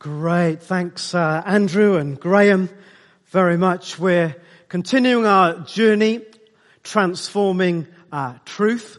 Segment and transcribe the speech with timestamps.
[0.00, 0.62] Great.
[0.62, 2.68] Thanks, uh, Andrew and Graham,
[3.30, 3.98] very much.
[3.98, 4.36] We're
[4.68, 6.20] continuing our journey
[6.84, 8.98] transforming uh, truth.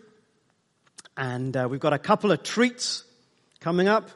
[1.16, 3.06] And uh, we've got a couple of treats
[3.62, 4.10] coming up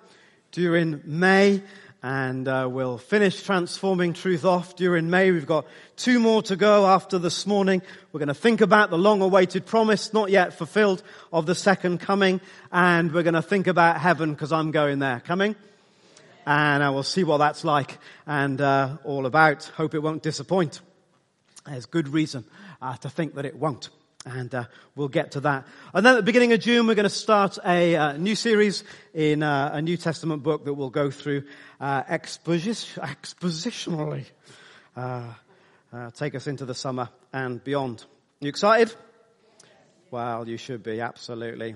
[0.51, 1.63] during May.
[2.03, 5.31] And uh, we'll finish transforming truth off during May.
[5.31, 5.65] We've got
[5.95, 7.81] two more to go after this morning.
[8.11, 12.01] We're going to think about the long awaited promise, not yet fulfilled, of the second
[12.01, 12.41] coming.
[12.73, 15.21] And we're going to think about heaven because I'm going there.
[15.21, 15.55] Coming?
[16.45, 19.63] And I will see what that's like and uh, all about.
[19.75, 20.81] Hope it won't disappoint.
[21.65, 22.45] There's good reason
[22.81, 23.89] uh, to think that it won't.
[24.25, 25.65] And uh, we'll get to that.
[25.93, 28.83] And then at the beginning of June, we're going to start a uh, new series
[29.13, 31.43] in uh, a New Testament book that we'll go through
[31.81, 34.25] uh, exposition, expositionally.
[36.15, 38.05] take us into the summer and beyond.
[38.39, 38.93] You excited?
[40.09, 41.75] Well, you should be, absolutely.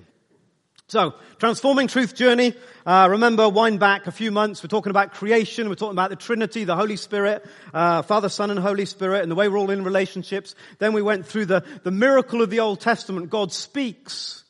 [0.90, 2.54] So, transforming truth journey.
[2.86, 4.64] Uh, remember, wind back a few months.
[4.64, 5.68] We're talking about creation.
[5.68, 9.30] We're talking about the Trinity, the Holy Spirit, uh, Father, Son, and Holy Spirit, and
[9.30, 10.56] the way we're all in relationships.
[10.80, 13.30] Then we went through the the miracle of the Old Testament.
[13.30, 14.46] God speaks.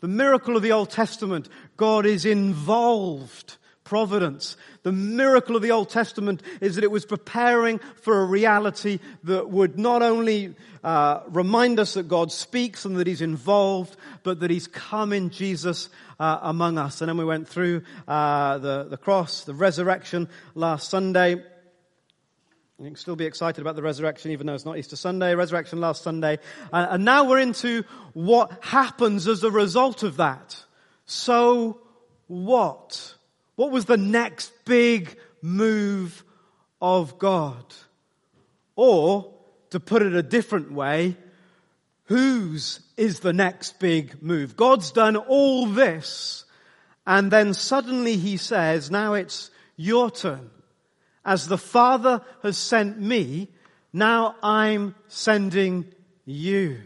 [0.00, 1.48] The miracle of the Old Testament.
[1.78, 3.56] God is involved.
[3.86, 4.56] Providence.
[4.82, 9.48] The miracle of the Old Testament is that it was preparing for a reality that
[9.48, 14.50] would not only uh, remind us that God speaks and that He's involved, but that
[14.50, 17.00] He's come in Jesus uh, among us.
[17.00, 21.36] And then we went through uh, the, the cross, the resurrection last Sunday.
[22.78, 25.80] You can still be excited about the resurrection, even though it's not Easter Sunday, resurrection
[25.80, 26.38] last Sunday.
[26.72, 30.62] Uh, and now we're into what happens as a result of that.
[31.06, 31.80] So
[32.26, 33.15] what?
[33.56, 36.22] What was the next big move
[36.80, 37.64] of God?
[38.76, 39.34] Or
[39.70, 41.16] to put it a different way,
[42.04, 44.56] whose is the next big move?
[44.56, 46.44] God's done all this
[47.06, 50.50] and then suddenly he says, now it's your turn.
[51.24, 53.48] As the Father has sent me,
[53.92, 55.92] now I'm sending
[56.24, 56.80] you.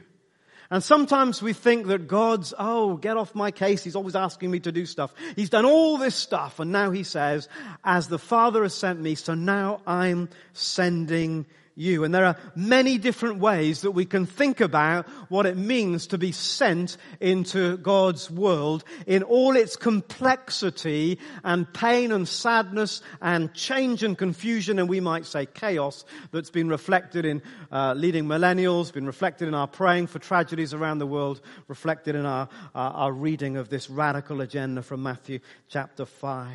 [0.71, 3.83] And sometimes we think that God's, oh, get off my case.
[3.83, 5.13] He's always asking me to do stuff.
[5.35, 6.61] He's done all this stuff.
[6.61, 7.49] And now he says,
[7.83, 11.47] as the Father has sent me, so now I'm sending
[11.81, 12.05] you.
[12.05, 16.19] And there are many different ways that we can think about what it means to
[16.19, 24.03] be sent into God's world in all its complexity and pain and sadness and change
[24.03, 27.43] and confusion and we might say chaos that's been reflected in
[27.73, 32.27] uh, leading millennials, been reflected in our praying for tragedies around the world, reflected in
[32.27, 36.51] our, uh, our reading of this radical agenda from Matthew chapter 5.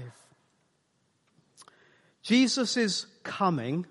[2.21, 3.85] Jesus is coming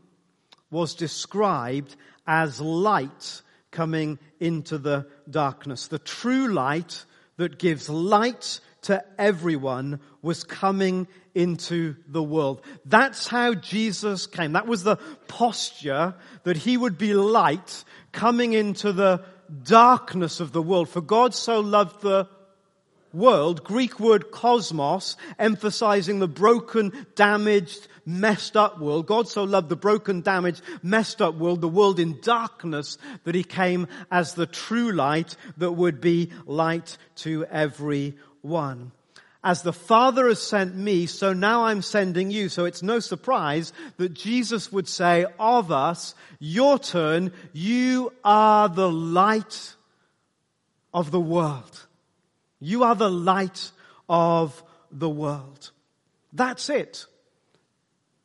[0.70, 5.88] was described as light coming into the darkness.
[5.88, 7.04] The true light
[7.36, 12.62] that gives light to everyone was coming into the world.
[12.84, 14.53] That's how Jesus came.
[14.53, 16.14] That was the posture
[16.44, 19.24] that he would be light coming into the
[19.62, 20.88] darkness of the world.
[20.88, 22.28] For God so loved the
[23.14, 29.06] world, Greek word cosmos, emphasizing the broken, damaged, messed up world.
[29.06, 33.44] God so loved the broken, damaged, messed up world, the world in darkness, that he
[33.44, 38.92] came as the true light that would be light to everyone.
[39.42, 42.48] As the Father has sent me, so now I'm sending you.
[42.48, 48.91] So it's no surprise that Jesus would say of us, your turn, you are the
[48.91, 49.74] light
[50.94, 51.86] of the world.
[52.64, 53.72] You are the light
[54.08, 55.70] of the world.
[56.32, 57.04] That's it.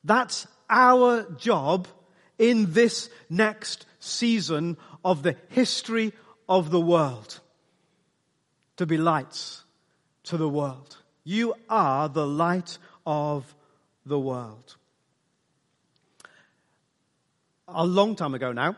[0.05, 1.89] That's our job
[2.37, 6.13] in this next season of the history
[6.47, 7.41] of the world.
[8.77, 9.65] To be lights
[10.23, 10.95] to the world.
[11.25, 13.53] You are the light of
[14.05, 14.77] the world.
[17.67, 18.77] A long time ago now,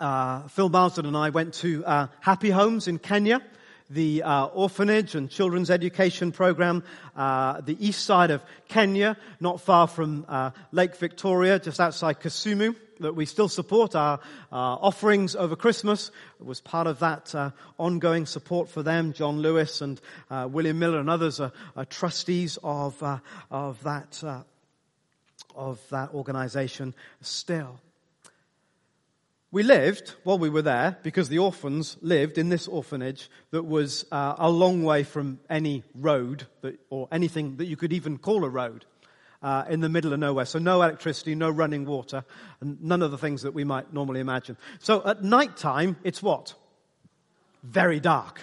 [0.00, 3.40] uh, Phil Marsden and I went to uh, Happy Homes in Kenya
[3.90, 6.82] the uh, orphanage and children's education program,
[7.14, 12.74] uh, the east side of Kenya, not far from uh, Lake Victoria, just outside Kisumu,
[13.00, 16.10] that we still support our offerings over Christmas.
[16.40, 19.12] It was part of that uh, ongoing support for them.
[19.12, 20.00] John Lewis and
[20.30, 23.18] uh, William Miller and others are, are trustees of uh,
[23.50, 24.22] of that
[25.54, 27.78] of that organization still.
[29.56, 34.04] We lived, while we were there, because the orphans lived in this orphanage that was
[34.12, 38.44] uh, a long way from any road that, or anything that you could even call
[38.44, 38.84] a road
[39.42, 40.44] uh, in the middle of nowhere.
[40.44, 42.26] So no electricity, no running water,
[42.60, 44.58] and none of the things that we might normally imagine.
[44.78, 46.52] So at night time, it's what?
[47.62, 48.42] Very dark.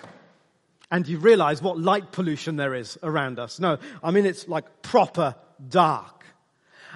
[0.90, 3.60] And you realize what light pollution there is around us.
[3.60, 5.36] No, I mean it's like proper
[5.70, 6.13] dark.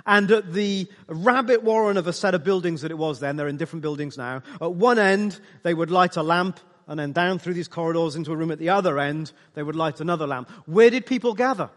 [0.05, 3.47] And at the rabbit warren of a set of buildings that it was then, they're
[3.47, 7.37] in different buildings now, at one end they would light a lamp and then down
[7.37, 10.49] through these corridors into a room at the other end, they would light another lamp.
[10.65, 11.69] Where did people gather?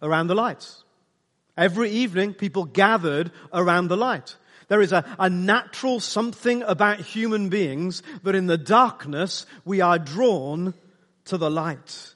[0.00, 0.84] Around the lights.
[1.56, 4.36] Every evening people gathered around the light.
[4.68, 9.98] There is a, a natural something about human beings that in the darkness we are
[9.98, 10.72] drawn
[11.26, 12.14] to the light.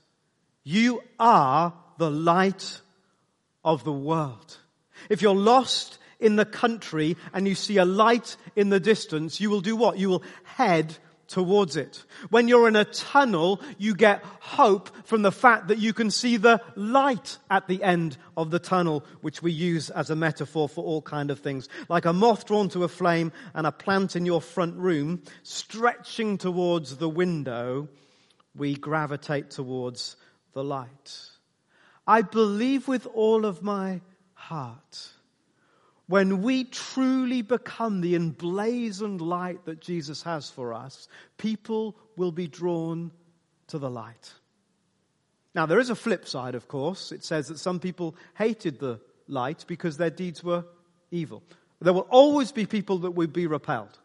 [0.65, 2.81] You are the light
[3.67, 4.57] of the world.
[5.11, 9.51] If you're lost in the country and you see a light in the distance, you
[9.51, 9.99] will do what?
[9.99, 10.97] You will head
[11.27, 12.05] towards it.
[12.31, 16.37] When you're in a tunnel, you get hope from the fact that you can see
[16.37, 20.85] the light at the end of the tunnel, which we use as a metaphor for
[20.85, 21.69] all kind of things.
[21.89, 26.39] Like a moth drawn to a flame and a plant in your front room, stretching
[26.39, 27.89] towards the window,
[28.55, 30.15] we gravitate towards
[30.53, 31.36] the light.
[32.07, 34.01] I believe with all of my
[34.35, 35.09] heart.
[36.09, 42.47] When we truly become the emblazoned light that Jesus has for us, people will be
[42.47, 43.11] drawn
[43.69, 44.33] to the light.
[45.55, 47.11] Now, there is a flip side, of course.
[47.11, 50.65] It says that some people hated the light because their deeds were
[51.11, 51.43] evil.
[51.81, 53.99] There will always be people that will be repelled.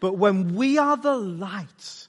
[0.00, 2.08] But when we are the light,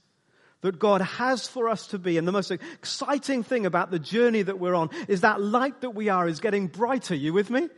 [0.65, 2.17] that God has for us to be.
[2.17, 5.91] And the most exciting thing about the journey that we're on is that light that
[5.91, 7.13] we are is getting brighter.
[7.13, 7.69] You with me?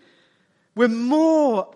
[0.73, 1.75] We're more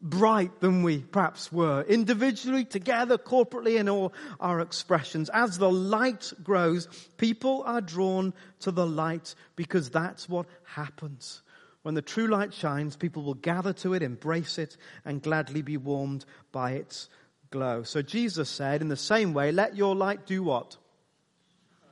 [0.00, 5.30] bright than we perhaps were, individually, together, corporately, in all our expressions.
[5.32, 6.88] As the light grows,
[7.18, 11.42] people are drawn to the light because that's what happens.
[11.82, 15.76] When the true light shines, people will gather to it, embrace it, and gladly be
[15.76, 17.08] warmed by its
[17.50, 17.82] glow.
[17.82, 20.76] So Jesus said, in the same way, let your light do what?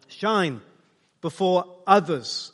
[0.08, 0.60] Shine
[1.20, 2.52] before others,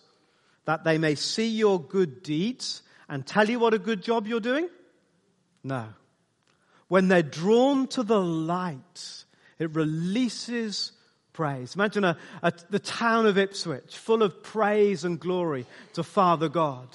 [0.64, 4.40] that they may see your good deeds and tell you what a good job you're
[4.40, 4.68] doing?
[5.62, 5.86] No.
[6.88, 9.24] When they're drawn to the light,
[9.58, 10.92] it releases
[11.32, 11.74] praise.
[11.74, 16.88] Imagine a, a, the town of Ipswich full of praise and glory to Father God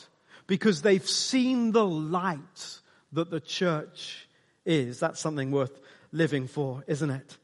[0.48, 2.80] because they've seen the light
[3.14, 4.28] that the church
[4.66, 5.00] is.
[5.00, 5.80] That's something worth
[6.18, 7.38] living for, isn't it?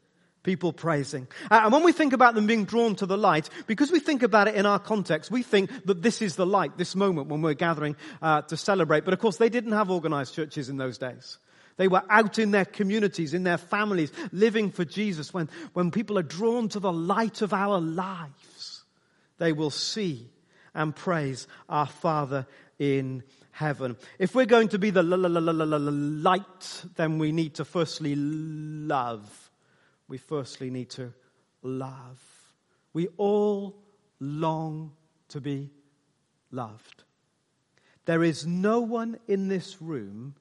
[0.44, 1.28] People praising.
[1.50, 4.24] Uh, and when we think about them being drawn to the light, because we think
[4.24, 7.42] about it in our context, we think that this is the light, this moment when
[7.42, 9.06] we're gathering uh, to celebrate.
[9.06, 11.38] But of course, they didn't have organized churches in those days.
[11.78, 15.34] They were out in their communities, in their families, living for Jesus.
[15.34, 18.84] When, when people are drawn to the light of our lives,
[19.38, 20.30] they will see
[20.76, 22.48] and praise our Father
[22.80, 23.24] in
[23.54, 23.96] heaven.
[24.20, 29.52] If we're going to be the light, then we need to firstly love.
[30.08, 31.14] We firstly need to
[31.62, 32.20] love.
[32.94, 33.76] We all
[34.20, 34.92] long
[35.30, 35.70] to be
[36.52, 37.04] loved.
[38.06, 40.36] There is no one in this room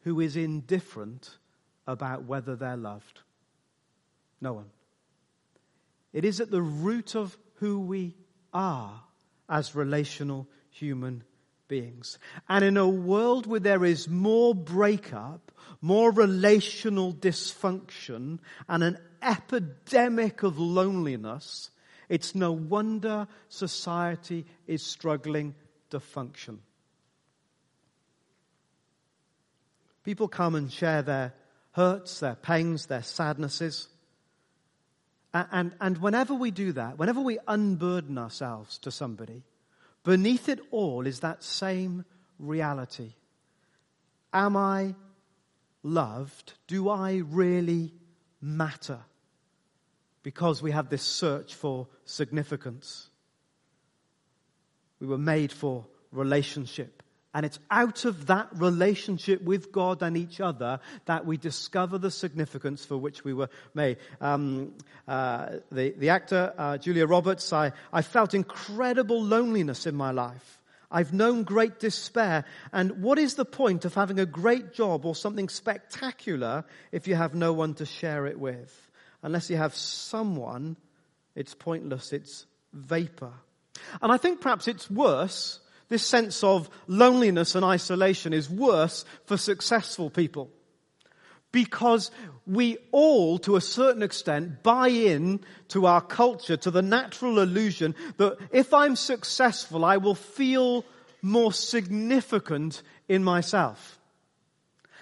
[0.00, 1.38] who is indifferent
[1.86, 3.20] about whether they're loved.
[4.40, 4.70] No one.
[6.12, 8.14] It is at the root of who we
[8.52, 9.02] are
[9.48, 11.32] as relational human beings.
[11.68, 20.42] And in a world where there is more breakup, more relational dysfunction, and an epidemic
[20.42, 21.70] of loneliness,
[22.08, 25.54] it's no wonder society is struggling
[25.90, 26.60] to function.
[30.04, 31.34] People come and share their
[31.72, 33.88] hurts, their pains, their sadnesses.
[35.34, 39.42] And, and whenever we do that, whenever we unburden ourselves to somebody,
[40.06, 42.04] Beneath it all is that same
[42.38, 43.14] reality.
[44.32, 44.94] Am I
[45.82, 46.52] loved?
[46.68, 47.92] Do I really
[48.40, 49.00] matter?
[50.22, 53.10] Because we have this search for significance.
[55.00, 57.02] We were made for relationship.
[57.36, 62.10] And it's out of that relationship with God and each other that we discover the
[62.10, 63.98] significance for which we were made.
[64.22, 64.72] Um,
[65.06, 70.62] uh, the, the actor, uh, Julia Roberts, I, I felt incredible loneliness in my life.
[70.90, 72.46] I've known great despair.
[72.72, 77.16] And what is the point of having a great job or something spectacular if you
[77.16, 78.90] have no one to share it with?
[79.22, 80.78] Unless you have someone,
[81.34, 82.14] it's pointless.
[82.14, 83.34] It's vapor.
[84.00, 89.36] And I think perhaps it's worse This sense of loneliness and isolation is worse for
[89.36, 90.50] successful people.
[91.52, 92.10] Because
[92.46, 97.94] we all, to a certain extent, buy in to our culture, to the natural illusion
[98.18, 100.84] that if I'm successful, I will feel
[101.22, 103.98] more significant in myself.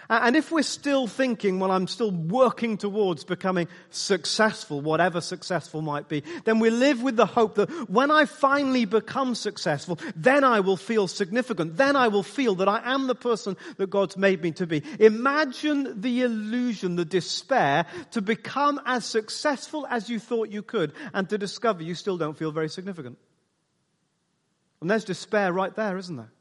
[0.08, 6.08] And if we're still thinking, well, I'm still working towards becoming successful, whatever successful might
[6.08, 10.60] be, then we live with the hope that when I finally become successful, then I
[10.60, 11.76] will feel significant.
[11.76, 14.82] Then I will feel that I am the person that God's made me to be.
[15.00, 21.28] Imagine the illusion, the despair to become as successful as you thought you could and
[21.30, 23.16] to discover you still don't feel very significant.
[24.80, 26.33] And there's despair right there, isn't there?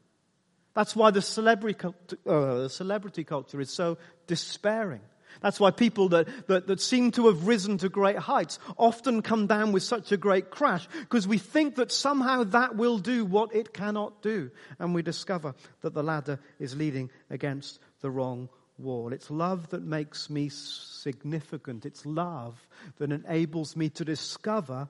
[0.74, 1.86] That's why the celebrity,
[2.26, 5.00] uh, the celebrity culture is so despairing.
[5.40, 9.46] That's why people that, that, that, seem to have risen to great heights often come
[9.46, 13.54] down with such a great crash because we think that somehow that will do what
[13.54, 14.50] it cannot do.
[14.78, 19.12] And we discover that the ladder is leading against the wrong wall.
[19.12, 21.84] It's love that makes me significant.
[21.84, 22.66] It's love
[22.98, 24.88] that enables me to discover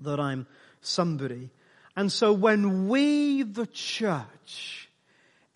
[0.00, 0.46] that I'm
[0.80, 1.50] somebody.
[1.96, 4.85] And so when we, the church,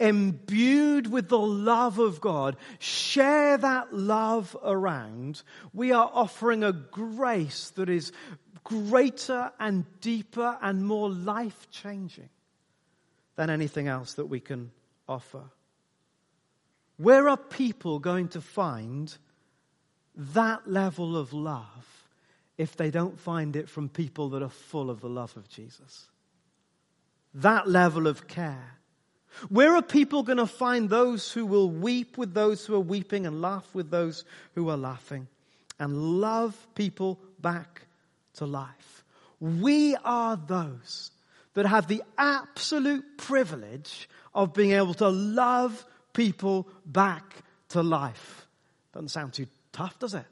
[0.01, 5.43] imbued with the love of God, share that love around,
[5.73, 8.11] we are offering a grace that is
[8.65, 12.31] greater and deeper and more life changing
[13.37, 14.71] than anything else that we can
[15.09, 15.43] offer.
[16.97, 19.17] Where are people going to find
[20.17, 22.09] that level of love
[22.59, 26.07] if they don't find it from people that are full of the love of Jesus?
[27.33, 28.80] That level of care
[29.49, 33.27] where are people going to find those who will weep with those who are weeping
[33.27, 35.29] and laugh with those who are laughing
[35.79, 37.83] and love people back
[38.35, 39.05] to life?
[39.41, 41.11] We are those
[41.55, 48.47] that have the absolute privilege of being able to love people back to life.
[48.93, 50.27] Doesn't sound too tough, does it?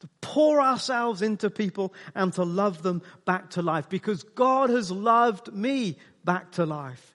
[0.00, 4.90] To pour ourselves into people and to love them back to life because God has
[4.90, 7.13] loved me back to life.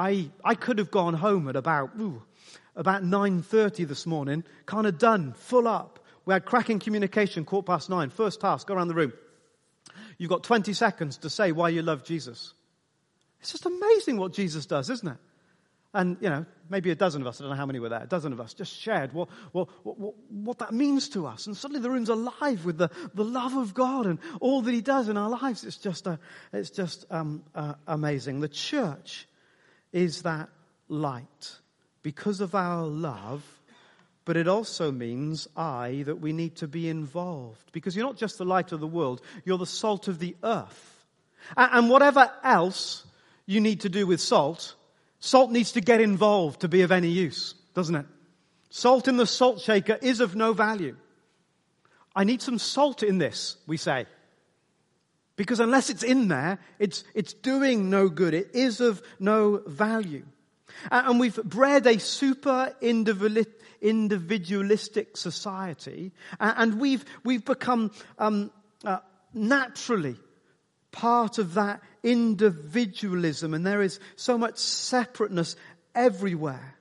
[0.00, 2.22] I, I could have gone home at about, ooh,
[2.74, 5.98] about 9.30 this morning, kind of done, full up.
[6.24, 8.08] We had cracking communication, quarter past nine.
[8.08, 9.12] First task, go around the room.
[10.16, 12.54] You've got 20 seconds to say why you love Jesus.
[13.40, 15.18] It's just amazing what Jesus does, isn't it?
[15.92, 18.02] And, you know, maybe a dozen of us, I don't know how many were there,
[18.02, 21.46] a dozen of us just shared what, what, what, what, that means to us.
[21.46, 24.80] And suddenly the room's alive with the, the love of God and all that He
[24.80, 25.62] does in our lives.
[25.62, 26.18] It's just, a,
[26.54, 28.40] it's just um, uh, amazing.
[28.40, 29.26] The church
[29.92, 30.48] is that
[30.88, 31.58] light
[32.02, 33.44] because of our love,
[34.24, 37.72] but it also means, I, that we need to be involved.
[37.72, 41.04] Because you're not just the light of the world, you're the salt of the earth.
[41.56, 43.04] And whatever else
[43.46, 44.74] you need to do with salt,
[45.18, 48.06] salt needs to get involved to be of any use, doesn't it?
[48.70, 50.96] Salt in the salt shaker is of no value.
[52.14, 54.06] I need some salt in this, we say.
[55.40, 58.34] Because unless it's in there, it's, it's doing no good.
[58.34, 60.26] It is of no value.
[60.90, 68.50] And we've bred a super individualistic society, and we've, we've become um,
[68.84, 68.98] uh,
[69.32, 70.16] naturally
[70.92, 75.56] part of that individualism, and there is so much separateness
[75.94, 76.74] everywhere.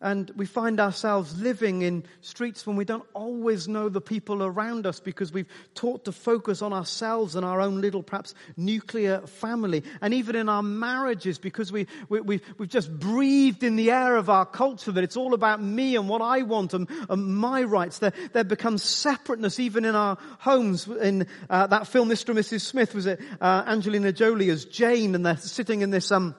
[0.00, 4.86] And we find ourselves living in streets when we don't always know the people around
[4.86, 9.82] us because we've taught to focus on ourselves and our own little, perhaps, nuclear family.
[10.00, 14.14] And even in our marriages because we, we, we've, we've just breathed in the air
[14.16, 17.64] of our culture that it's all about me and what I want and, and my
[17.64, 17.98] rights.
[17.98, 20.86] There, there becomes separateness even in our homes.
[20.86, 22.28] In uh, that film, Mr.
[22.28, 22.60] and Mrs.
[22.60, 26.36] Smith, was it uh, Angelina Jolie as Jane and they're sitting in this, um,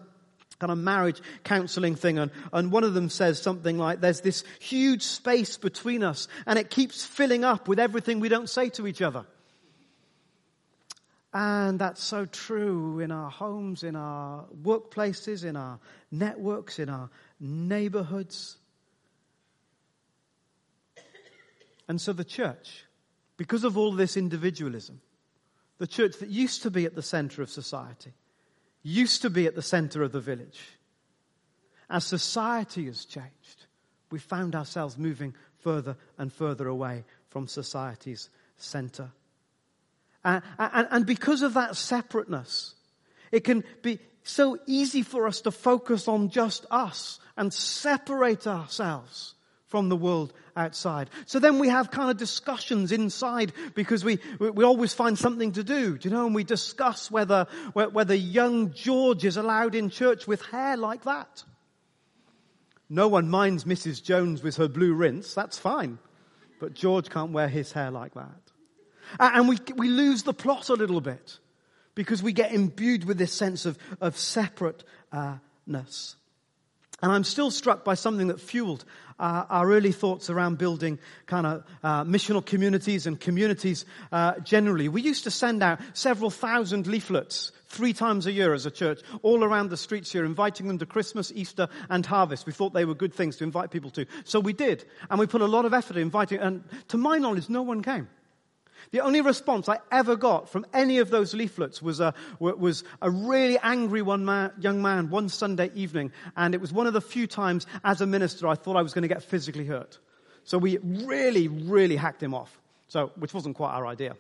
[0.60, 4.44] kind of marriage counseling thing and, and one of them says something like there's this
[4.60, 8.86] huge space between us and it keeps filling up with everything we don't say to
[8.86, 9.26] each other.
[11.32, 15.80] And that's so true in our homes in our workplaces in our
[16.12, 18.58] networks in our neighborhoods.
[21.88, 22.86] And so the church
[23.38, 25.00] because of all this individualism
[25.78, 28.12] the church that used to be at the center of society
[28.90, 30.60] used to be at the center of the village.
[31.90, 33.66] As society has changed,
[34.12, 39.12] we found ourselves moving further and further away from society's center.
[40.24, 42.76] Uh, and, and because of that separateness,
[43.32, 49.36] it can be so easy for us to focus on just us and separate ourselves
[49.70, 51.10] from the world outside.
[51.26, 55.64] So then we have kind of discussions inside because we, we always find something to
[55.64, 60.28] do, do you know, and we discuss whether, whether young George is allowed in church
[60.28, 61.44] with hair like that.
[62.90, 64.04] No one minds Mrs.
[64.04, 66.00] Jones with her blue rinse, that's fine.
[66.60, 68.42] But George can't wear his hair like that.
[69.20, 71.38] And we, we lose the plot a little bit
[71.96, 76.16] because we get imbued with this sense of, of separateness.
[77.02, 78.86] And I'm still struck by something that fueled
[79.20, 84.88] uh, our early thoughts around building kind of uh, missional communities and communities uh, generally.
[84.88, 89.02] We used to send out several thousand leaflets three times a year as a church,
[89.22, 92.46] all around the streets here, inviting them to Christmas, Easter, and harvest.
[92.46, 94.06] We thought they were good things to invite people to.
[94.24, 94.86] So we did.
[95.10, 97.84] And we put a lot of effort in inviting, and to my knowledge, no one
[97.84, 98.08] came.
[98.92, 103.10] The only response I ever got from any of those leaflets was a, was a
[103.10, 107.02] really angry one man, young man one Sunday evening, and it was one of the
[107.02, 110.00] few times as a minister I thought I was going to get physically hurt.
[110.44, 112.60] So we really, really hacked him off.
[112.88, 114.16] So, which wasn't quite our idea.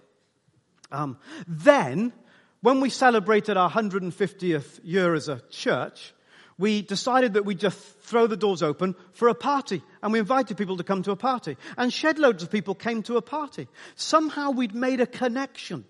[0.91, 2.13] Um, then,
[2.61, 6.13] when we celebrated our 150th year as a church,
[6.59, 9.81] we decided that we'd just throw the doors open for a party.
[10.03, 11.55] And we invited people to come to a party.
[11.77, 13.69] And shedloads of people came to a party.
[13.95, 15.85] Somehow we'd made a connection.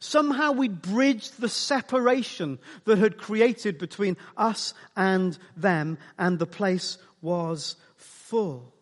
[0.00, 6.98] Somehow we'd bridged the separation that had created between us and them, and the place
[7.22, 8.73] was full.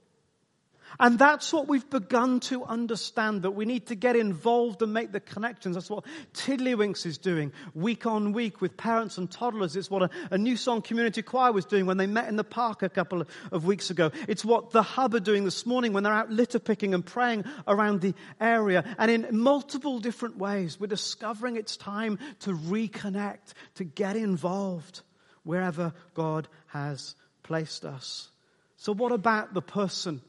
[1.00, 5.12] And that's what we've begun to understand, that we need to get involved and make
[5.12, 5.76] the connections.
[5.76, 9.76] That's what Tiddlywinks is doing week on week with parents and toddlers.
[9.76, 12.44] It's what a, a New Song Community Choir was doing when they met in the
[12.44, 14.10] park a couple of, of weeks ago.
[14.28, 17.44] It's what the Hub are doing this morning when they're out litter picking and praying
[17.66, 18.84] around the area.
[18.98, 25.00] And in multiple different ways, we're discovering it's time to reconnect, to get involved
[25.44, 28.28] wherever God has placed us.
[28.76, 30.20] So what about the person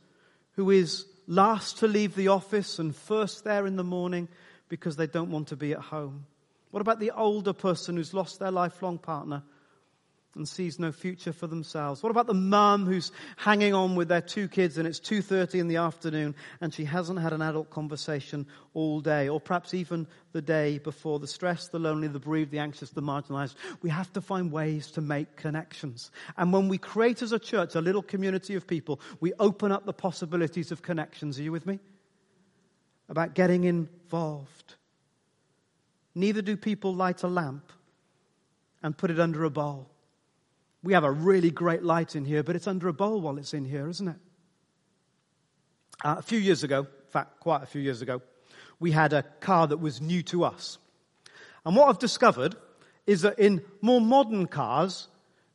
[0.56, 4.28] who is last to leave the office and first there in the morning
[4.70, 6.26] because they don't want to be at home?
[6.72, 9.44] What about the older person who's lost their lifelong partner
[10.36, 12.02] and sees no future for themselves?
[12.02, 15.68] What about the mum who's hanging on with their two kids and it's 2.30 in
[15.68, 20.42] the afternoon and she hasn't had an adult conversation all day or perhaps even the
[20.42, 21.20] day before?
[21.20, 23.56] The stress, the lonely, the bereaved, the anxious, the marginalized.
[23.82, 26.12] We have to find ways to make connections.
[26.38, 29.86] And when we create as a church a little community of people, we open up
[29.86, 31.40] the possibilities of connections.
[31.40, 31.80] Are you with me?
[33.10, 34.76] About getting involved.
[36.16, 37.72] Neither do people light a lamp
[38.82, 39.90] and put it under a bowl.
[40.84, 43.54] We have a really great light in here, but it's under a bowl while it's
[43.54, 44.18] in here, isn't it?
[46.04, 48.22] Uh, a few years ago, in fact, quite a few years ago,
[48.80, 50.78] we had a car that was new to us.
[51.66, 52.56] And what I've discovered
[53.08, 55.08] is that in more modern cars,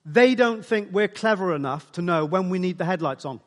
[0.07, 3.41] they don't think we're clever enough to know when we need the headlights on.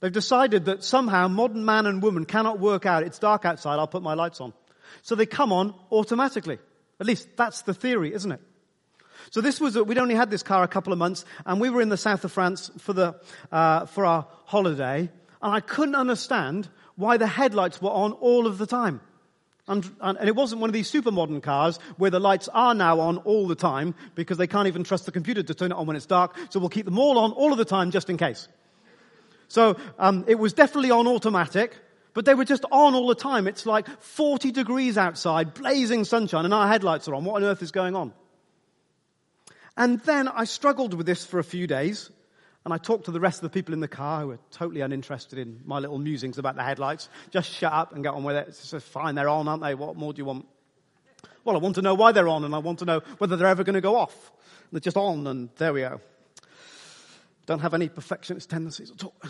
[0.00, 3.88] They've decided that somehow modern man and woman cannot work out, it's dark outside, I'll
[3.88, 4.54] put my lights on.
[5.02, 6.58] So they come on automatically.
[7.00, 8.40] At least that's the theory, isn't it?
[9.30, 11.80] So this was, we'd only had this car a couple of months, and we were
[11.80, 13.20] in the south of France for the,
[13.52, 15.10] uh, for our holiday,
[15.42, 19.00] and I couldn't understand why the headlights were on all of the time.
[19.68, 23.00] And, and, it wasn't one of these super modern cars where the lights are now
[23.00, 25.86] on all the time because they can't even trust the computer to turn it on
[25.86, 28.16] when it's dark, so we'll keep them all on all of the time just in
[28.16, 28.48] case.
[29.48, 31.76] So um, it was definitely on automatic,
[32.14, 33.46] but they were just on all the time.
[33.46, 37.24] It's like 40 degrees outside, blazing sunshine, and our headlights are on.
[37.24, 38.12] What on earth is going on?
[39.78, 42.10] And then I struggled with this for a few days.
[42.64, 44.82] And I talked to the rest of the people in the car who were totally
[44.82, 47.08] uninterested in my little musings about the headlights.
[47.30, 48.48] Just shut up and get on with it.
[48.48, 49.74] It's just fine, they're on, aren't they?
[49.74, 50.46] What more do you want?
[51.44, 53.46] Well, I want to know why they're on and I want to know whether they're
[53.46, 54.32] ever going to go off.
[54.72, 56.00] They're just on and there we go.
[57.46, 59.14] Don't have any perfectionist tendencies at all.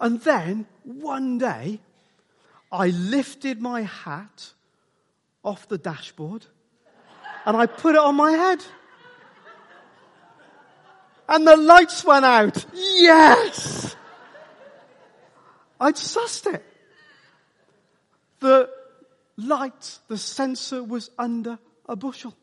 [0.00, 1.80] And then one day,
[2.72, 4.52] I lifted my hat
[5.44, 6.46] off the dashboard
[7.44, 8.64] and I put it on my head.
[11.28, 12.64] And the lights went out.
[12.74, 13.96] Yes!
[15.80, 16.64] I'd sussed it.
[18.40, 18.68] The
[19.36, 22.34] light, the sensor was under a bushel.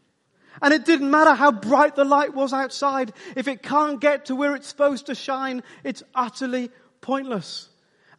[0.62, 3.14] And it didn't matter how bright the light was outside.
[3.36, 7.70] If it can't get to where it's supposed to shine, it's utterly pointless.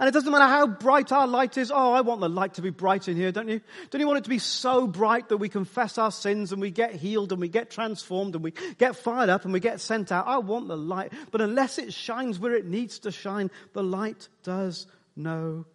[0.03, 1.71] And it doesn't matter how bright our light is.
[1.71, 3.61] Oh, I want the light to be bright in here, don't you?
[3.89, 6.73] Don't you want it to be so bright that we confess our sins and we
[6.73, 10.11] get healed and we get transformed and we get fired up and we get sent
[10.11, 10.27] out?
[10.27, 11.13] I want the light.
[11.31, 15.67] But unless it shines where it needs to shine, the light does no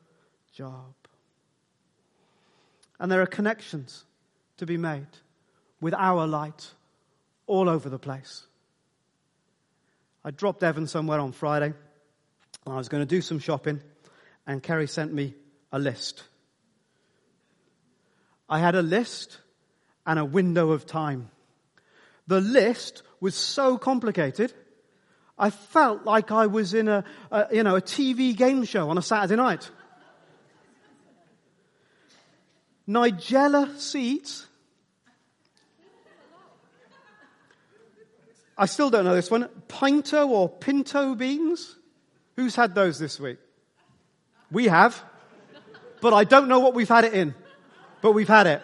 [0.51, 0.93] job.
[2.99, 4.03] And there are connections
[4.57, 5.07] to be made
[5.79, 6.69] with our light
[7.45, 8.45] all over the place.
[10.25, 11.73] I dropped Evan somewhere on Friday.
[12.65, 13.79] I was going to do some shopping,
[14.47, 15.35] and Kerry sent me
[15.71, 16.23] a list.
[18.49, 19.39] I had a list
[20.05, 21.29] and a window of time.
[22.27, 24.53] The list was so complicated,
[25.37, 28.97] I felt like I was in a, a you know, a TV game show on
[28.97, 29.69] a Saturday night.
[32.87, 34.47] Nigella seeds.
[38.57, 39.47] I still don't know this one.
[39.67, 41.75] Pinto or pinto beans?
[42.35, 43.37] Who's had those this week?
[44.51, 45.01] We have.
[46.01, 47.33] But I don't know what we've had it in.
[48.01, 48.61] But we've had it.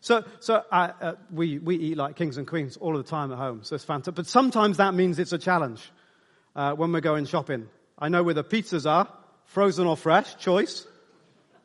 [0.00, 3.38] So, so uh, uh, we, we eat like kings and queens all the time at
[3.38, 3.64] home.
[3.64, 4.14] So it's fantastic.
[4.14, 5.90] But sometimes that means it's a challenge
[6.54, 7.68] uh, when we're going shopping.
[7.98, 9.08] I know where the pizzas are,
[9.46, 10.86] frozen or fresh, choice.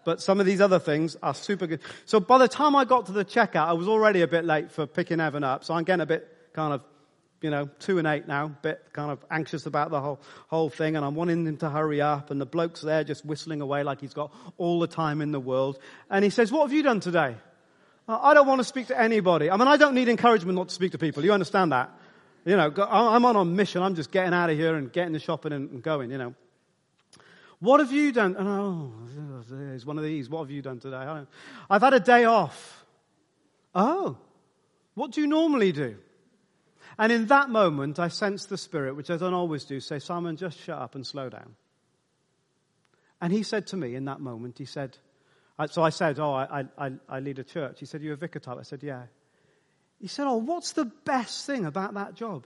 [0.06, 1.82] But some of these other things are super good.
[2.06, 4.72] So by the time I got to the checkout, I was already a bit late
[4.72, 5.66] for picking Evan up.
[5.66, 6.82] So I'm getting a bit kind of,
[7.42, 10.96] you know, two and eight now, bit kind of anxious about the whole, whole thing.
[10.96, 12.32] And I'm wanting him to hurry up.
[12.32, 15.40] And the bloke's there just whistling away like he's got all the time in the
[15.40, 15.80] world.
[16.10, 17.36] And he says, what have you done today?
[18.08, 19.52] I don't want to speak to anybody.
[19.52, 21.24] I mean, I don't need encouragement not to speak to people.
[21.24, 21.92] You understand that?
[22.44, 23.84] You know, I'm on a mission.
[23.84, 26.34] I'm just getting out of here and getting the shopping and going, you know.
[27.60, 28.36] What have you done?
[28.40, 28.94] Oh,
[29.76, 30.30] it's one of these.
[30.30, 31.26] What have you done today?
[31.70, 32.86] I've had a day off.
[33.76, 34.18] Oh,
[34.96, 35.98] what do you normally do?
[37.00, 40.36] And in that moment, I sensed the Spirit, which I don't always do, say, Simon,
[40.36, 41.56] just shut up and slow down.
[43.22, 44.98] And he said to me in that moment, he said,
[45.58, 47.80] uh, so I said, Oh, I, I, I lead a church.
[47.80, 48.58] He said, You're a vicar type?
[48.60, 49.04] I said, Yeah.
[50.00, 52.46] He said, Oh, what's the best thing about that job?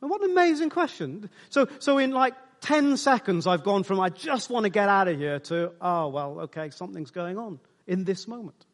[0.00, 1.30] And what an amazing question.
[1.50, 5.06] So, so in like 10 seconds, I've gone from I just want to get out
[5.06, 8.66] of here to, oh, well, okay, something's going on in this moment.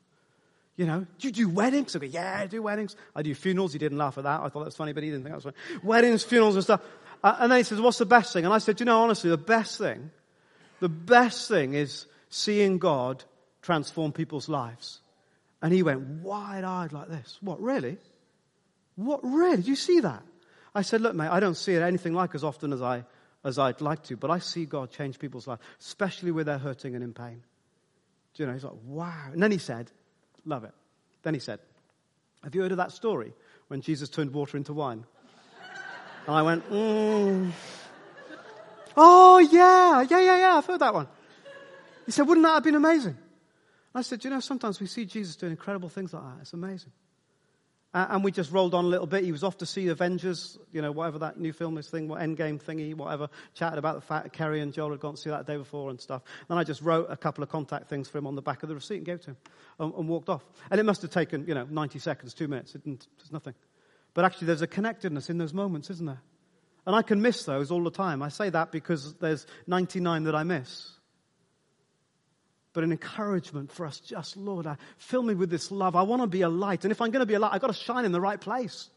[0.78, 1.96] You know, do you do weddings?
[1.96, 2.94] I go, yeah, I do weddings.
[3.14, 3.72] I do funerals.
[3.72, 4.40] He didn't laugh at that.
[4.40, 5.82] I thought that was funny, but he didn't think that was funny.
[5.82, 6.82] Weddings, funerals and stuff.
[7.22, 8.44] Uh, and then he says, what's the best thing?
[8.44, 10.12] And I said, you know, honestly, the best thing,
[10.78, 13.24] the best thing is seeing God
[13.60, 15.00] transform people's lives.
[15.60, 17.38] And he went wide eyed like this.
[17.40, 17.98] What, really?
[18.94, 19.56] What, really?
[19.56, 20.22] Did you see that?
[20.76, 23.04] I said, look, mate, I don't see it anything like as often as, I,
[23.42, 26.94] as I'd like to, but I see God change people's lives, especially where they're hurting
[26.94, 27.42] and in pain.
[28.34, 29.30] Do you know, he's like, wow.
[29.32, 29.90] And then he said,
[30.48, 30.72] love it.
[31.22, 31.60] Then he said,
[32.42, 33.32] have you heard of that story
[33.68, 35.04] when Jesus turned water into wine?
[36.26, 37.50] And I went, mm.
[38.96, 41.08] oh yeah, yeah, yeah, yeah, I've heard that one.
[42.06, 43.18] He said, Wouldn't that have been amazing?
[43.94, 46.36] I said, You know, sometimes we see Jesus doing incredible things like that.
[46.40, 46.92] It's amazing.
[47.94, 49.24] And we just rolled on a little bit.
[49.24, 52.20] He was off to see Avengers, you know, whatever that new film is thing, what
[52.20, 53.30] Endgame thingy, whatever.
[53.54, 55.88] Chatted about the fact Kerry and Joel had gone to see that the day before
[55.88, 56.22] and stuff.
[56.50, 58.68] And I just wrote a couple of contact things for him on the back of
[58.68, 59.36] the receipt and gave to him
[59.80, 60.44] and, and walked off.
[60.70, 62.74] And it must have taken, you know, 90 seconds, two minutes.
[62.74, 63.54] It didn't, there's nothing.
[64.12, 66.20] But actually, there's a connectedness in those moments, isn't there?
[66.84, 68.22] And I can miss those all the time.
[68.22, 70.97] I say that because there's 99 that I miss
[72.78, 75.96] but an encouragement for us just, Lord, I, fill me with this love.
[75.96, 76.84] I want to be a light.
[76.84, 78.40] And if I'm going to be a light, I've got to shine in the right
[78.40, 78.88] place.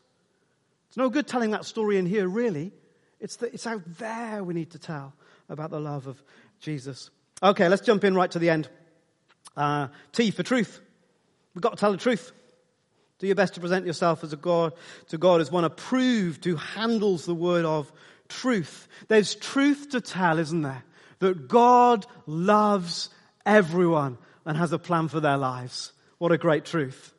[0.88, 2.74] It's no good telling that story in here, really.
[3.20, 5.16] It's, the, it's out there we need to tell
[5.50, 6.22] about the love of
[6.60, 7.10] Jesus.
[7.42, 8.70] Okay, let's jump in right to the end.
[9.58, 10.80] Uh, T for truth.
[11.56, 12.32] We've got to tell the truth.
[13.18, 14.74] Do your best to present yourself as a God,
[15.08, 17.92] to God as one approved who handles the word of
[18.30, 18.88] truth.
[19.08, 20.84] There's truth to tell, isn't there?
[21.18, 23.10] That God loves
[23.46, 25.94] everyone and has a plan for their lives.
[26.18, 27.14] What a great truth.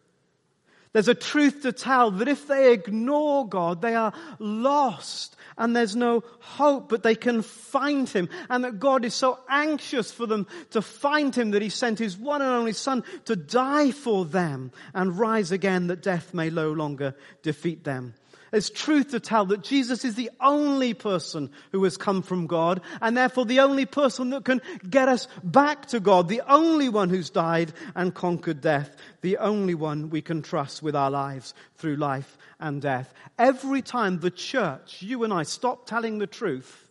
[0.93, 5.97] There's a truth to tell that if they ignore God, they are lost and there's
[5.97, 8.29] no hope, but they can find Him.
[8.51, 12.17] And that God is so anxious for them to find Him that He sent His
[12.17, 16.73] one and only Son to die for them and rise again that death may no
[16.73, 18.15] longer defeat them.
[18.53, 22.83] It's truth to tell that Jesus is the only person who has come from God
[23.01, 27.09] and therefore the only person that can get us back to God, the only one
[27.09, 31.97] who's died and conquered death, the only one we can trust with our lives through
[31.97, 33.15] life and death.
[33.39, 36.91] Every time the church, you and I, stop telling the truth,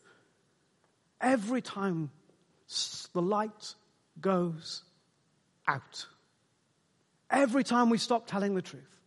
[1.22, 2.10] every time
[3.14, 3.76] the light
[4.20, 4.82] goes
[5.68, 6.06] out.
[7.30, 9.00] Every time we stop telling the truth,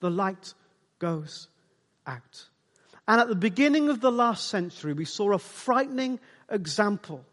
[0.00, 0.52] the light
[0.98, 1.48] goes
[2.06, 2.48] out.
[3.08, 7.24] And at the beginning of the last century, we saw a frightening example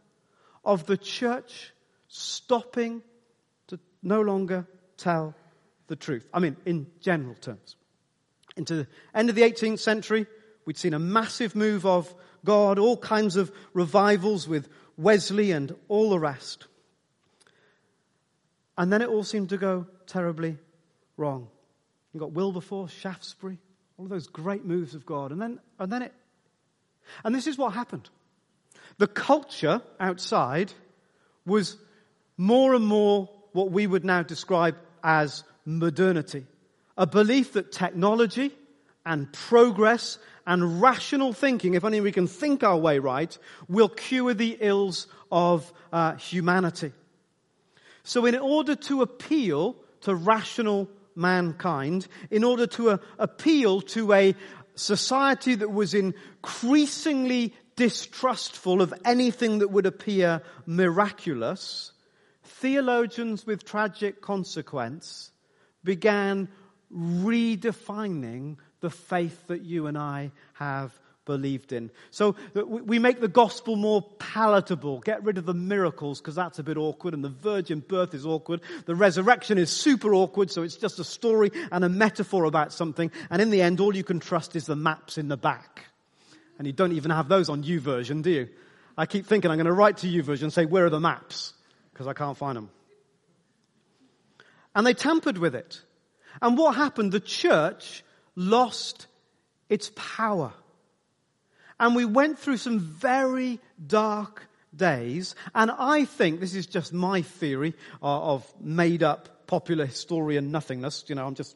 [0.65, 1.73] of the church
[2.07, 3.01] stopping
[3.67, 5.35] to no longer tell
[5.87, 6.27] the truth.
[6.33, 7.75] I mean, in general terms.
[8.55, 10.25] Into the end of the 18th century,
[10.65, 16.09] we'd seen a massive move of God, all kinds of revivals with Wesley and all
[16.09, 16.67] the rest.
[18.77, 20.57] And then it all seemed to go terribly
[21.17, 21.47] wrong.
[22.13, 23.59] You've got Wilberforce, Shaftesbury,
[23.99, 25.33] all of those great moves of God.
[25.33, 26.13] And then, and then it,
[27.25, 28.09] And this is what happened.
[28.97, 30.71] The culture outside
[31.45, 31.75] was
[32.37, 36.45] more and more what we would now describe as modernity.
[36.97, 38.53] A belief that technology
[39.05, 44.33] and progress and rational thinking, if only we can think our way right, will cure
[44.33, 46.93] the ills of uh, humanity.
[48.03, 50.87] So in order to appeal to rational
[51.19, 54.33] mankind, in order to uh, appeal to a
[54.75, 61.91] society that was increasingly distrustful of anything that would appear miraculous,
[62.43, 65.31] theologians with tragic consequence
[65.83, 66.47] began
[66.93, 70.97] redefining the faith that you and I have
[71.29, 71.91] believed in.
[72.09, 75.01] So we make the gospel more palatable.
[75.01, 78.25] Get rid of the miracles because that's a bit awkward and the virgin birth is
[78.25, 78.61] awkward.
[78.87, 80.49] The resurrection is super awkward.
[80.49, 83.11] So it's just a story and a metaphor about something.
[83.29, 85.85] And in the end, all you can trust is the maps in the back.
[86.57, 88.49] And you don't even have those on YouVersion, do you?
[88.97, 91.53] I keep thinking I'm going to write to YouVersion and say, where are the maps?
[91.93, 92.71] Because I can't find them.
[94.73, 95.79] And they tampered with it.
[96.41, 97.11] And what happened?
[97.11, 98.03] The church
[98.35, 99.05] lost
[99.69, 100.53] its power.
[101.79, 105.35] And we went through some very dark days.
[105.55, 111.05] And I think this is just my theory uh, of made up popular historian nothingness.
[111.07, 111.55] You know, I'm just.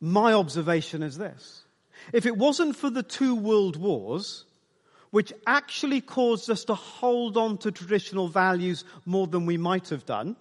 [0.00, 1.62] My observation is this.
[2.12, 4.44] If it wasn't for the two world wars,
[5.10, 10.04] which actually caused us to hold on to traditional values more than we might have
[10.04, 10.36] done,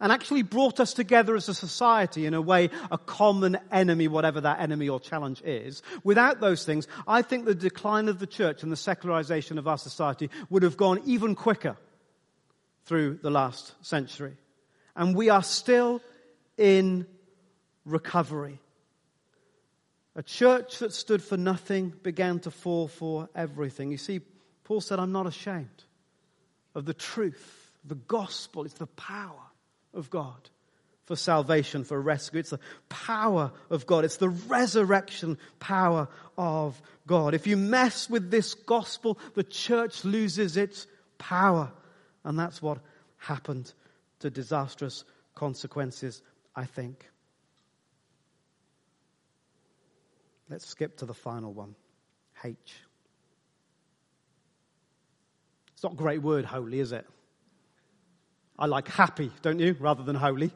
[0.00, 4.40] and actually brought us together as a society in a way, a common enemy, whatever
[4.40, 5.82] that enemy or challenge is.
[6.02, 9.78] Without those things, I think the decline of the church and the secularization of our
[9.78, 11.76] society would have gone even quicker
[12.84, 14.36] through the last century.
[14.96, 16.00] And we are still
[16.56, 17.06] in
[17.84, 18.60] recovery.
[20.16, 23.90] A church that stood for nothing began to fall for everything.
[23.90, 24.20] You see,
[24.62, 25.84] Paul said, I'm not ashamed
[26.74, 28.64] of the truth, the gospel.
[28.64, 29.43] It's the power
[29.94, 30.50] of God
[31.04, 32.40] for salvation, for rescue.
[32.40, 34.04] It's the power of God.
[34.04, 37.34] It's the resurrection power of God.
[37.34, 40.86] If you mess with this gospel, the church loses its
[41.18, 41.70] power.
[42.24, 42.78] And that's what
[43.18, 43.72] happened
[44.20, 45.04] to disastrous
[45.34, 46.22] consequences,
[46.56, 47.10] I think.
[50.48, 51.74] Let's skip to the final one
[52.42, 52.56] H.
[55.72, 57.06] It's not a great word, holy, is it?
[58.58, 60.50] I like happy, don't you, rather than holy.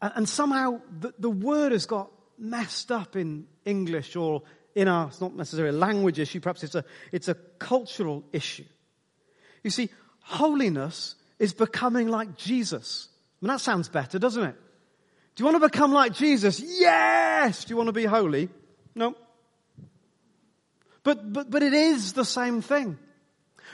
[0.00, 4.42] and somehow the, the word has got messed up in English or
[4.74, 8.64] in our, it's not necessarily a language issue, perhaps it's a, it's a cultural issue.
[9.62, 9.90] You see,
[10.22, 13.08] holiness is becoming like Jesus.
[13.42, 14.56] I mean, that sounds better, doesn't it?
[15.34, 16.60] Do you want to become like Jesus?
[16.60, 17.64] Yes!
[17.64, 18.48] Do you want to be holy?
[18.94, 19.16] No.
[21.02, 22.98] But, but, but it is the same thing.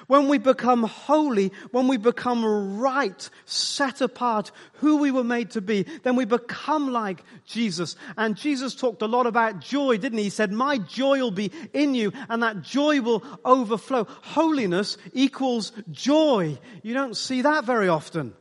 [0.06, 5.60] When we become holy, when we become right, set apart, who we were made to
[5.60, 7.96] be, then we become like Jesus.
[8.16, 10.24] And Jesus talked a lot about joy, didn't he?
[10.24, 14.04] He said, my joy will be in you and that joy will overflow.
[14.04, 16.58] Holiness equals joy.
[16.82, 18.34] You don't see that very often.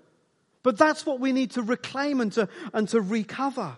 [0.62, 3.78] But that's what we need to reclaim and to, and to recover.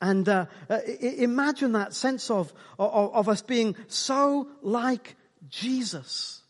[0.00, 5.14] And uh, uh imagine that sense of, of, of us being so like
[5.48, 6.40] Jesus.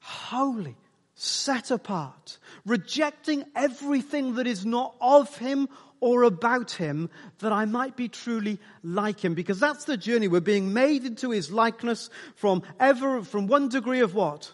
[0.00, 0.76] Holy,
[1.14, 5.68] set apart, rejecting everything that is not of Him
[6.00, 7.08] or about Him
[7.38, 9.34] that I might be truly like Him.
[9.34, 10.28] Because that's the journey.
[10.28, 14.52] We're being made into His likeness from ever, from one degree of what?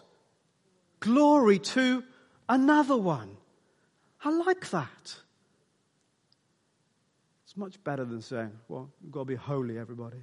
[1.01, 2.03] Glory to
[2.47, 3.37] another one.
[4.23, 5.15] I like that.
[7.43, 10.19] It's much better than saying, well, you've got to be holy, everybody.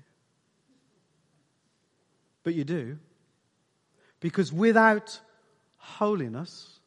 [2.48, 2.98] But you do.
[4.20, 5.20] Because without
[5.76, 6.80] holiness,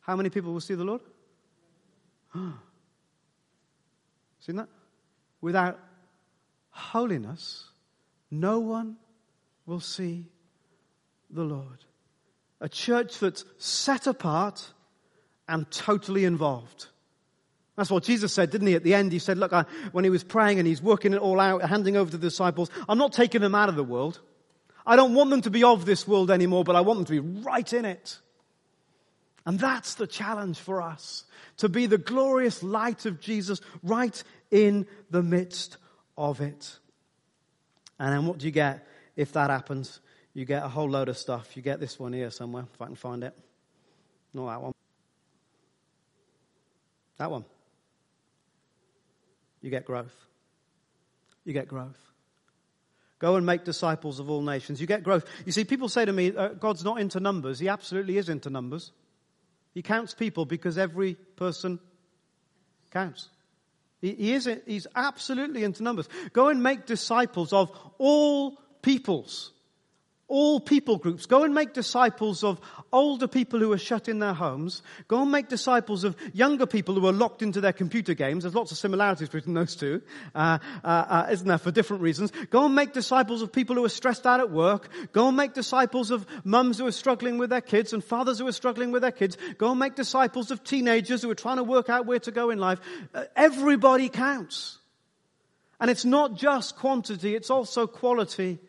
[0.00, 1.00] how many people will see the Lord?
[4.40, 4.68] Seen that?
[5.40, 5.80] Without
[6.68, 7.64] holiness,
[8.30, 8.96] no one
[9.64, 10.26] will see
[11.30, 11.78] the Lord.
[12.60, 14.70] A church that's set apart
[15.48, 16.88] and totally involved.
[17.74, 18.74] That's what Jesus said, didn't he?
[18.74, 21.20] At the end, he said, look, I, when he was praying and he's working it
[21.20, 24.20] all out, handing over to the disciples, I'm not taking them out of the world.
[24.86, 27.22] I don't want them to be of this world anymore, but I want them to
[27.22, 28.18] be right in it.
[29.44, 31.24] And that's the challenge for us
[31.58, 35.76] to be the glorious light of Jesus right in the midst
[36.16, 36.78] of it.
[37.98, 40.00] And then what do you get if that happens?
[40.34, 41.56] You get a whole load of stuff.
[41.56, 43.36] You get this one here somewhere, if I can find it.
[44.32, 44.74] Not that one.
[47.18, 47.44] That one.
[49.60, 50.14] You get growth.
[51.44, 52.11] you get growth.
[53.22, 54.80] Go and make disciples of all nations.
[54.80, 55.24] You get growth.
[55.46, 57.60] You see, people say to me, uh, God's not into numbers.
[57.60, 58.90] He absolutely is into numbers.
[59.74, 61.78] He counts people because every person
[62.90, 63.28] counts.
[64.00, 66.08] He, he is, he's absolutely into numbers.
[66.32, 69.52] Go and make disciples of all peoples
[70.32, 71.26] all people groups.
[71.26, 72.58] Go and make disciples of
[72.90, 74.82] older people who are shut in their homes.
[75.06, 78.44] Go and make disciples of younger people who are locked into their computer games.
[78.44, 80.00] There's lots of similarities between those two,
[80.34, 82.32] uh, uh, uh, isn't there, for different reasons.
[82.48, 84.88] Go and make disciples of people who are stressed out at work.
[85.12, 88.46] Go and make disciples of mums who are struggling with their kids and fathers who
[88.46, 89.36] are struggling with their kids.
[89.58, 92.48] Go and make disciples of teenagers who are trying to work out where to go
[92.48, 92.80] in life.
[93.12, 94.78] Uh, everybody counts.
[95.78, 98.60] And it's not just quantity, it's also quality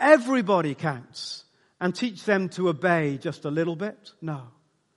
[0.00, 1.44] everybody counts
[1.80, 4.12] and teach them to obey just a little bit?
[4.20, 4.42] No.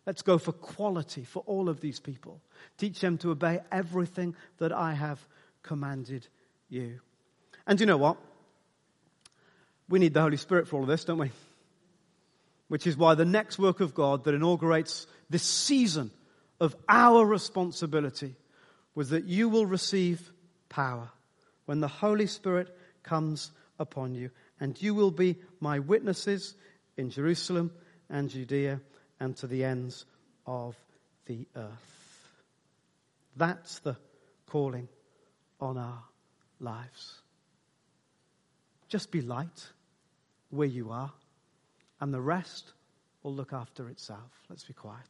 [0.06, 2.42] Let's go for quality for all of these people.
[2.78, 5.26] Teach them to obey everything that I have
[5.62, 6.28] commanded
[6.70, 7.00] you.
[7.66, 8.18] And you know what?
[9.88, 11.32] We need the Holy Spirit for all of this, don't we?
[12.68, 16.12] Which is why the next work of God that inaugurates this season
[16.60, 18.36] of our responsibility
[18.96, 20.32] was that you will receive
[20.70, 21.10] power
[21.66, 24.32] when the Holy Spirit comes upon you
[24.64, 26.56] and you will be my witnesses
[26.96, 27.70] in Jerusalem
[28.10, 28.80] and Judea
[29.20, 30.06] and to the ends
[30.48, 30.78] of
[31.26, 32.30] the earth.
[33.36, 33.98] That's the
[34.48, 34.88] calling
[35.60, 36.02] on our
[36.62, 37.20] lives.
[38.88, 39.68] Just be light
[40.50, 41.12] where you are,
[42.00, 42.72] and the rest
[43.22, 44.32] will look after itself.
[44.50, 45.10] Let's be quiet.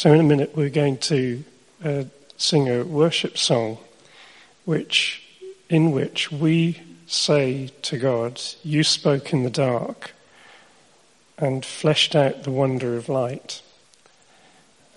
[0.00, 1.44] So, in a minute, we're going to
[1.84, 2.04] uh,
[2.38, 3.76] sing a worship song,
[4.64, 5.22] which,
[5.68, 10.12] in which we say to God, You spoke in the dark
[11.36, 13.60] and fleshed out the wonder of light.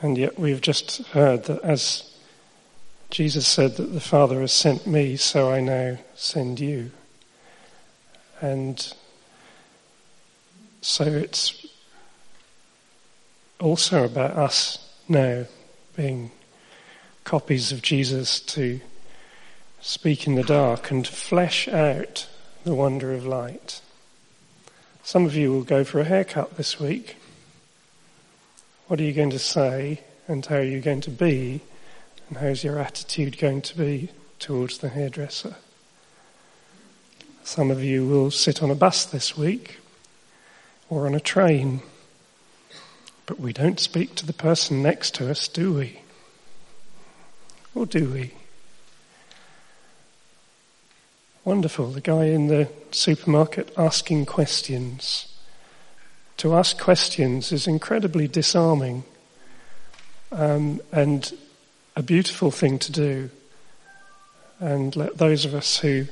[0.01, 2.09] And yet, we've just heard that as
[3.09, 6.91] Jesus said that the Father has sent me, so I now send you.
[8.39, 8.93] And
[10.79, 11.67] so it's
[13.59, 15.45] also about us now
[15.95, 16.31] being
[17.23, 18.79] copies of Jesus to
[19.81, 22.27] speak in the dark and flesh out
[22.63, 23.81] the wonder of light.
[25.03, 27.17] Some of you will go for a haircut this week.
[28.87, 31.61] What are you going to say and how are you going to be
[32.29, 35.55] and how's your attitude going to be towards the hairdresser?
[37.43, 39.79] Some of you will sit on a bus this week
[40.89, 41.81] or on a train
[43.25, 46.01] but we don't speak to the person next to us, do we?
[47.73, 48.33] Or do we?
[51.45, 55.27] Wonderful, the guy in the supermarket asking questions.
[56.37, 59.03] To ask questions is incredibly disarming
[60.31, 61.31] um, and
[61.95, 63.29] a beautiful thing to do.
[64.59, 66.05] And let those of us who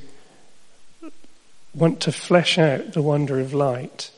[1.74, 4.10] want to flesh out the wonder of light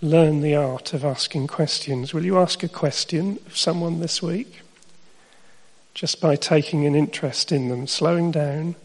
[0.00, 2.14] learn the art of asking questions.
[2.14, 4.60] Will you ask a question of someone this week?
[5.94, 8.76] Just by taking an interest in them, slowing down,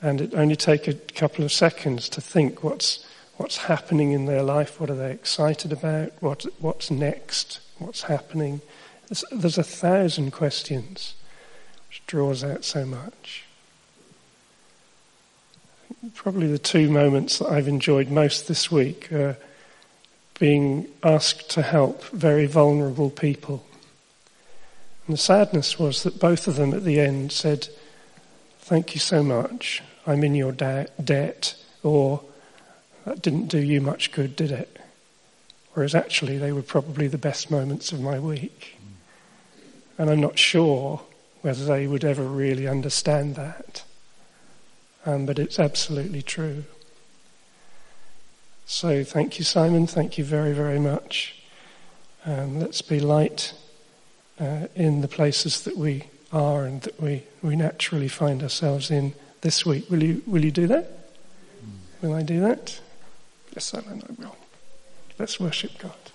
[0.00, 3.04] and it only take a couple of seconds to think what's
[3.36, 8.62] what's happening in their life, what are they excited about, what what's next, what's happening.
[9.08, 11.14] There's, there's a thousand questions,
[11.88, 13.44] which draws out so much.
[16.14, 19.36] Probably the two moments that I've enjoyed most this week are
[20.38, 23.64] being asked to help very vulnerable people.
[25.06, 27.68] And the sadness was that both of them at the end said,
[28.58, 29.82] Thank you so much.
[30.06, 32.20] I'm in your debt, or
[33.04, 34.80] that didn't do you much good, did it?
[35.74, 38.76] Whereas actually, they were probably the best moments of my week.
[39.98, 41.02] And I'm not sure
[41.42, 43.84] whether they would ever really understand that.
[45.04, 46.64] Um, but it's absolutely true.
[48.68, 49.86] So thank you, Simon.
[49.86, 51.40] Thank you very, very much.
[52.24, 53.54] Um, let's be light
[54.40, 59.14] uh, in the places that we are and that we, we naturally find ourselves in
[59.42, 59.88] this week.
[59.88, 61.10] Will you, will you do that?
[62.02, 62.80] Will I do that?
[63.54, 64.36] Yes, Simon, I will.
[65.16, 65.96] Let's worship God.